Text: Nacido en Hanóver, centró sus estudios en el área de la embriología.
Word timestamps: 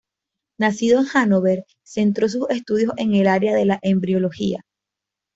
Nacido 0.57 0.99
en 1.01 1.05
Hanóver, 1.13 1.63
centró 1.83 2.27
sus 2.27 2.49
estudios 2.49 2.91
en 2.97 3.13
el 3.13 3.27
área 3.27 3.53
de 3.53 3.65
la 3.65 3.79
embriología. 3.83 4.65